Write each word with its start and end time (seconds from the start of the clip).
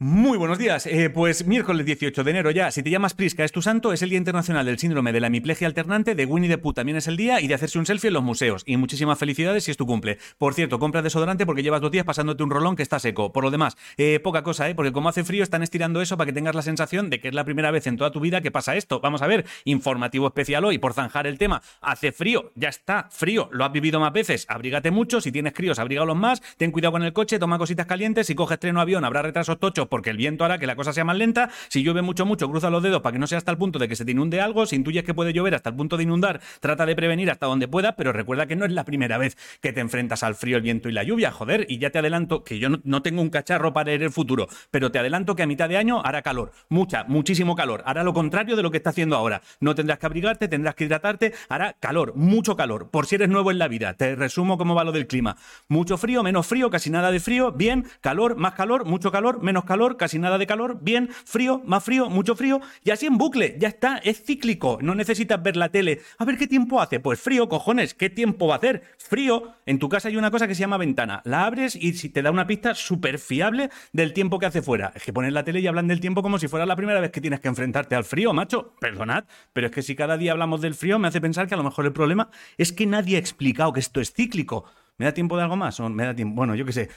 Muy 0.00 0.38
buenos 0.38 0.58
días. 0.58 0.86
Eh, 0.86 1.08
pues 1.08 1.46
miércoles 1.46 1.86
18 1.86 2.24
de 2.24 2.30
enero 2.32 2.50
ya. 2.50 2.72
Si 2.72 2.82
te 2.82 2.90
llamas 2.90 3.14
Prisca, 3.14 3.44
es 3.44 3.52
tu 3.52 3.62
santo, 3.62 3.92
es 3.92 4.02
el 4.02 4.10
Día 4.10 4.18
Internacional 4.18 4.66
del 4.66 4.76
Síndrome 4.76 5.12
de 5.12 5.20
la 5.20 5.28
Hemiplegia 5.28 5.68
Alternante, 5.68 6.16
de 6.16 6.26
Winnie 6.26 6.50
the 6.50 6.58
Pooh 6.58 6.72
también 6.72 6.96
es 6.98 7.06
el 7.06 7.16
día, 7.16 7.40
y 7.40 7.46
de 7.46 7.54
hacerse 7.54 7.78
un 7.78 7.86
selfie 7.86 8.08
en 8.08 8.14
los 8.14 8.24
museos. 8.24 8.64
Y 8.66 8.76
muchísimas 8.76 9.20
felicidades 9.20 9.62
si 9.62 9.70
es 9.70 9.76
tu 9.76 9.86
cumple. 9.86 10.18
Por 10.36 10.52
cierto, 10.54 10.80
compra 10.80 11.00
desodorante 11.00 11.46
porque 11.46 11.62
llevas 11.62 11.80
dos 11.80 11.92
días 11.92 12.04
pasándote 12.04 12.42
un 12.42 12.50
rolón 12.50 12.74
que 12.74 12.82
está 12.82 12.98
seco. 12.98 13.32
Por 13.32 13.44
lo 13.44 13.52
demás, 13.52 13.76
eh, 13.96 14.18
poca 14.18 14.42
cosa, 14.42 14.68
¿eh? 14.68 14.74
Porque 14.74 14.90
como 14.90 15.08
hace 15.08 15.22
frío, 15.22 15.44
están 15.44 15.62
estirando 15.62 16.02
eso 16.02 16.16
para 16.16 16.26
que 16.26 16.32
tengas 16.32 16.56
la 16.56 16.62
sensación 16.62 17.08
de 17.08 17.20
que 17.20 17.28
es 17.28 17.34
la 17.34 17.44
primera 17.44 17.70
vez 17.70 17.86
en 17.86 17.96
toda 17.96 18.10
tu 18.10 18.18
vida 18.18 18.40
que 18.40 18.50
pasa 18.50 18.74
esto. 18.74 18.98
Vamos 18.98 19.22
a 19.22 19.28
ver, 19.28 19.46
informativo 19.64 20.26
especial 20.26 20.64
hoy, 20.64 20.78
por 20.78 20.92
zanjar 20.92 21.28
el 21.28 21.38
tema. 21.38 21.62
Hace 21.80 22.10
frío, 22.10 22.50
ya 22.56 22.68
está, 22.68 23.06
frío, 23.12 23.48
lo 23.52 23.64
has 23.64 23.70
vivido 23.70 24.00
más 24.00 24.12
veces. 24.12 24.44
Abrígate 24.48 24.90
mucho, 24.90 25.20
si 25.20 25.30
tienes 25.30 25.52
críos, 25.52 25.78
abrígalos 25.78 26.16
más. 26.16 26.42
Ten 26.56 26.72
cuidado 26.72 26.90
con 26.90 27.04
el 27.04 27.12
coche, 27.12 27.38
toma 27.38 27.58
cositas 27.58 27.86
calientes. 27.86 28.26
Si 28.26 28.34
coges 28.34 28.58
tren 28.58 28.76
o 28.76 28.80
avión, 28.80 29.04
habrá 29.04 29.22
retrasos 29.22 29.56
porque 29.88 30.10
el 30.10 30.16
viento 30.16 30.44
hará 30.44 30.58
que 30.58 30.66
la 30.66 30.76
cosa 30.76 30.92
sea 30.92 31.04
más 31.04 31.16
lenta. 31.16 31.50
Si 31.68 31.82
llueve 31.82 32.02
mucho, 32.02 32.26
mucho, 32.26 32.48
cruza 32.48 32.70
los 32.70 32.82
dedos 32.82 33.02
para 33.02 33.12
que 33.12 33.18
no 33.18 33.26
sea 33.26 33.38
hasta 33.38 33.50
el 33.50 33.58
punto 33.58 33.78
de 33.78 33.88
que 33.88 33.96
se 33.96 34.04
te 34.04 34.12
inunde 34.12 34.40
algo. 34.40 34.66
Si 34.66 34.76
intuyes 34.76 35.04
que 35.04 35.14
puede 35.14 35.32
llover 35.32 35.54
hasta 35.54 35.70
el 35.70 35.76
punto 35.76 35.96
de 35.96 36.04
inundar, 36.04 36.40
trata 36.60 36.86
de 36.86 36.94
prevenir 36.96 37.30
hasta 37.30 37.46
donde 37.46 37.68
pueda, 37.68 37.96
pero 37.96 38.12
recuerda 38.12 38.46
que 38.46 38.56
no 38.56 38.64
es 38.64 38.72
la 38.72 38.84
primera 38.84 39.18
vez 39.18 39.36
que 39.60 39.72
te 39.72 39.80
enfrentas 39.80 40.22
al 40.22 40.34
frío, 40.34 40.56
el 40.56 40.62
viento 40.62 40.88
y 40.88 40.92
la 40.92 41.02
lluvia, 41.02 41.30
joder. 41.30 41.66
Y 41.68 41.78
ya 41.78 41.90
te 41.90 41.98
adelanto 41.98 42.44
que 42.44 42.58
yo 42.58 42.68
no, 42.68 43.02
tengo 43.02 43.22
un 43.22 43.30
cacharro 43.30 43.72
para 43.72 43.86
leer 43.86 44.04
el 44.04 44.10
futuro, 44.10 44.48
pero 44.70 44.90
te 44.90 44.98
adelanto 44.98 45.36
que 45.36 45.42
a 45.42 45.46
mitad 45.46 45.68
de 45.68 45.76
año 45.76 46.02
hará 46.04 46.22
calor, 46.22 46.52
mucha, 46.68 47.04
muchísimo 47.04 47.54
calor. 47.54 47.82
Hará 47.86 48.02
lo 48.02 48.14
contrario 48.14 48.56
de 48.56 48.62
lo 48.62 48.70
que 48.70 48.78
está 48.78 48.90
haciendo 48.90 49.16
ahora. 49.16 49.42
No 49.60 49.74
tendrás 49.74 49.98
que 49.98 50.06
abrigarte, 50.06 50.48
tendrás 50.48 50.74
que 50.74 50.84
hidratarte, 50.84 51.32
hará 51.48 51.74
calor, 51.74 52.14
mucho 52.16 52.56
calor. 52.56 52.90
Por 52.90 53.06
si 53.06 53.16
eres 53.16 53.28
nuevo 53.28 53.50
en 53.50 53.58
la 53.58 53.68
vida, 53.68 53.94
te 53.94 54.14
resumo 54.14 54.58
cómo 54.58 54.74
va 54.74 54.84
lo 54.84 54.92
del 54.92 55.06
clima. 55.06 55.36
Mucho 55.68 55.96
frío, 55.96 56.22
menos 56.22 56.46
frío, 56.46 56.70
casi 56.70 56.90
nada 56.90 57.10
de 57.10 57.20
frío, 57.20 57.52
bien, 57.52 57.86
calor, 58.00 58.36
más 58.36 58.54
calor, 58.54 58.84
mucho 58.84 59.10
calor, 59.10 59.42
menos 59.42 59.64
calor, 59.64 59.73
casi 59.96 60.18
nada 60.18 60.38
de 60.38 60.46
calor, 60.46 60.78
bien, 60.80 61.10
frío, 61.24 61.62
más 61.64 61.84
frío, 61.84 62.08
mucho 62.08 62.34
frío, 62.34 62.60
y 62.82 62.90
así 62.90 63.06
en 63.06 63.18
bucle, 63.18 63.56
ya 63.58 63.68
está, 63.68 63.98
es 63.98 64.22
cíclico, 64.22 64.78
no 64.80 64.94
necesitas 64.94 65.42
ver 65.42 65.56
la 65.56 65.68
tele. 65.68 66.00
A 66.18 66.24
ver 66.24 66.36
qué 66.36 66.46
tiempo 66.46 66.80
hace, 66.80 67.00
pues 67.00 67.20
frío, 67.20 67.48
cojones, 67.48 67.94
¿qué 67.94 68.10
tiempo 68.10 68.46
va 68.46 68.54
a 68.54 68.58
hacer? 68.58 68.82
Frío, 68.98 69.54
en 69.66 69.78
tu 69.78 69.88
casa 69.88 70.08
hay 70.08 70.16
una 70.16 70.30
cosa 70.30 70.48
que 70.48 70.54
se 70.54 70.60
llama 70.60 70.78
ventana, 70.78 71.22
la 71.24 71.46
abres 71.46 71.76
y 71.76 71.92
te 72.08 72.22
da 72.22 72.30
una 72.30 72.46
pista 72.46 72.74
súper 72.74 73.18
fiable 73.18 73.70
del 73.92 74.12
tiempo 74.12 74.38
que 74.38 74.46
hace 74.46 74.62
fuera. 74.62 74.92
Es 74.94 75.02
que 75.02 75.12
pones 75.12 75.32
la 75.32 75.44
tele 75.44 75.60
y 75.60 75.66
hablan 75.66 75.88
del 75.88 76.00
tiempo 76.00 76.22
como 76.22 76.38
si 76.38 76.48
fuera 76.48 76.66
la 76.66 76.76
primera 76.76 77.00
vez 77.00 77.10
que 77.10 77.20
tienes 77.20 77.40
que 77.40 77.48
enfrentarte 77.48 77.94
al 77.94 78.04
frío, 78.04 78.32
macho, 78.32 78.74
perdonad, 78.80 79.24
pero 79.52 79.66
es 79.68 79.72
que 79.72 79.82
si 79.82 79.94
cada 79.94 80.16
día 80.16 80.32
hablamos 80.32 80.60
del 80.60 80.74
frío 80.74 80.98
me 80.98 81.08
hace 81.08 81.20
pensar 81.20 81.46
que 81.46 81.54
a 81.54 81.58
lo 81.58 81.64
mejor 81.64 81.86
el 81.86 81.92
problema 81.92 82.30
es 82.56 82.72
que 82.72 82.86
nadie 82.86 83.16
ha 83.16 83.20
explicado 83.20 83.72
que 83.72 83.80
esto 83.80 84.00
es 84.00 84.12
cíclico. 84.12 84.64
¿Me 84.96 85.06
da 85.06 85.12
tiempo 85.12 85.36
de 85.36 85.42
algo 85.42 85.56
más? 85.56 85.80
¿O 85.80 85.88
me 85.88 86.04
da 86.04 86.14
tiempo? 86.14 86.36
Bueno, 86.36 86.54
yo 86.54 86.64
qué 86.64 86.72
sé. 86.72 86.88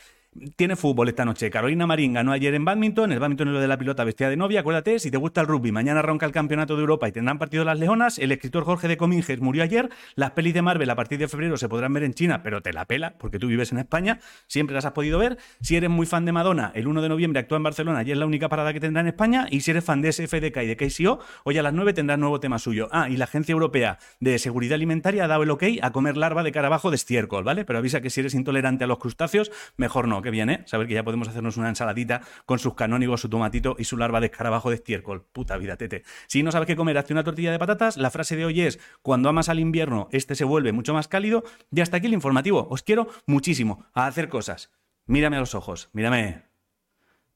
Tiene 0.56 0.76
fútbol 0.76 1.10
esta 1.10 1.26
noche. 1.26 1.50
Carolina 1.50 1.88
Marín 1.88 2.14
ganó 2.14 2.32
ayer 2.32 2.54
en 2.54 2.64
badminton. 2.64 3.12
El 3.12 3.20
badminton 3.20 3.48
es 3.48 3.54
lo 3.56 3.60
de 3.60 3.68
la 3.68 3.78
pilota 3.78 4.04
vestida 4.04 4.30
de 4.30 4.38
novia. 4.38 4.60
Acuérdate, 4.60 5.00
si 5.00 5.10
te 5.10 5.18
gusta 5.18 5.42
el 5.42 5.48
rugby, 5.48 5.72
mañana 5.72 6.02
ronca 6.02 6.26
el 6.26 6.32
campeonato 6.32 6.76
de 6.76 6.82
Europa 6.82 7.08
y 7.08 7.12
tendrán 7.12 7.40
partido 7.40 7.64
las 7.64 7.80
leonas. 7.80 8.20
El 8.20 8.32
escritor 8.32 8.64
Jorge 8.64 8.88
de 8.88 8.98
Cominges 8.98 9.40
murió 9.40 9.64
ayer. 9.64 9.90
Las 10.16 10.32
pelis 10.32 10.54
de 10.54 10.62
Marvel 10.62 10.90
a 10.90 10.96
partir 10.96 11.18
de 11.18 11.28
febrero 11.28 11.58
se 11.58 11.68
podrán 11.68 11.94
ver 11.94 12.04
en 12.04 12.14
China, 12.14 12.44
pero 12.44 12.62
te 12.62 12.72
la 12.72 12.86
pela 12.86 13.16
porque 13.18 13.40
tú 13.40 13.48
vives 13.48 13.72
en 13.72 13.80
España. 13.80 14.20
Siempre 14.48 14.76
las 14.76 14.86
has 14.86 14.92
podido 14.92 15.18
ver. 15.18 15.38
Si 15.62 15.76
eres 15.76 15.90
muy 15.90 16.06
fan 16.06 16.26
de 16.26 16.32
Madonna, 16.32 16.72
el 16.76 16.88
1 16.88 17.02
de 17.02 17.10
noviembre 17.10 17.40
actúa 17.40 17.58
en 17.58 17.64
Barcelona 17.64 18.04
y 18.04 18.12
es 18.12 18.18
la 18.18 18.26
única 18.26 18.48
parada 18.48 18.74
que 18.74 18.80
tendrá 18.80 19.02
en 19.02 19.08
España. 19.08 19.48
Y 19.50 19.62
si 19.62 19.72
eres 19.72 19.84
fan 19.84 20.02
de 20.02 20.12
SFDK 20.12 20.58
y 20.58 20.68
de 20.68 20.78
KCO, 20.78 21.20
hoy 21.46 21.58
a 21.58 21.64
las 21.64 21.74
9 21.74 21.94
tendrás 21.94 22.20
nuevo 22.20 22.40
tema 22.40 22.60
suyo. 22.60 22.90
Ah, 22.92 23.10
y 23.10 23.18
la 23.18 23.26
Agencia 23.26 23.54
Europea 23.54 23.98
de 24.20 24.38
Seguridad 24.38 24.76
Alimentaria 24.76 25.26
ha 25.26 25.28
dado 25.28 25.44
el 25.44 25.50
ok 25.50 25.64
a 25.82 25.92
comer 25.92 26.16
larva 26.16 26.44
de 26.44 26.52
carabajo 26.52 26.92
de 26.92 26.96
estiércol, 26.96 27.44
¿vale? 27.44 27.66
Pero 27.66 27.80
avisa 27.80 28.02
que 28.02 28.10
si 28.10 28.20
eres 28.20 28.36
intolerante 28.36 28.84
a 28.84 28.88
los 28.88 29.00
crustáceos, 29.00 29.52
mejor 29.78 30.08
no, 30.08 30.22
que 30.28 30.32
viene, 30.32 30.64
saber 30.66 30.88
que 30.88 30.94
ya 30.94 31.04
podemos 31.06 31.30
hacernos 31.30 31.56
una 31.56 31.70
ensaladita 31.70 32.22
con 32.46 32.60
sus 32.60 32.74
canónigos, 32.74 33.22
su 33.22 33.30
tomatito 33.30 33.78
y 33.80 33.86
su 33.86 33.96
larva 33.96 34.20
de 34.20 34.26
escarabajo 34.26 34.70
de 34.70 34.76
estiércol. 34.76 35.26
Puta 35.32 35.58
vida, 35.58 35.78
tete. 35.78 36.04
Si 36.28 36.44
no 36.44 36.52
sabes 36.52 36.68
qué 36.68 36.76
comer, 36.76 36.98
hazte 36.98 37.14
una 37.14 37.24
tortilla 37.24 37.52
de 37.52 37.60
patatas. 37.60 37.96
La 37.96 38.12
frase 38.12 38.36
de 38.36 38.44
hoy 38.44 38.62
es, 38.62 38.78
cuando 39.02 39.30
amas 39.30 39.48
al 39.48 39.60
invierno, 39.60 40.10
este 40.12 40.36
se 40.36 40.44
vuelve 40.44 40.74
mucho 40.74 40.94
más 40.94 41.08
cálido. 41.08 41.44
Y 41.72 41.80
hasta 41.80 41.98
aquí 41.98 42.08
el 42.08 42.14
informativo. 42.14 42.68
Os 42.70 42.84
quiero 42.84 43.08
muchísimo 43.26 43.86
a 43.94 44.08
hacer 44.08 44.28
cosas. 44.28 44.72
Mírame 45.06 45.38
a 45.38 45.40
los 45.40 45.56
ojos, 45.56 45.90
mírame. 45.94 46.44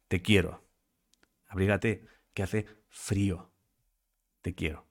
Te 0.09 0.21
quiero. 0.21 0.66
Abrígate, 1.47 2.05
que 2.33 2.43
hace 2.43 2.66
frío. 2.89 3.53
Te 4.41 4.53
quiero. 4.53 4.91